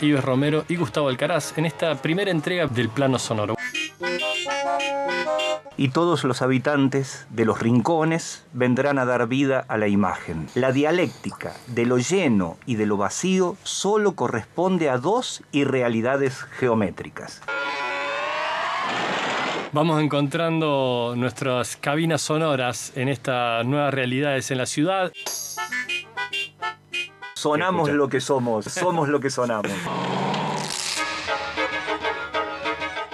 [0.00, 3.56] Ives Romero y Gustavo Alcaraz en esta primera entrega del plano sonoro.
[5.76, 10.46] Y todos los habitantes de los rincones vendrán a dar vida a la imagen.
[10.54, 17.40] La dialéctica de lo lleno y de lo vacío solo corresponde a dos irrealidades geométricas.
[19.72, 25.12] Vamos encontrando nuestras cabinas sonoras en estas nuevas realidades en la ciudad.
[27.40, 29.72] Sonamos lo que somos, somos lo que sonamos.